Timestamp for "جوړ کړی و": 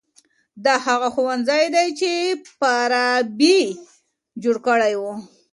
4.43-5.03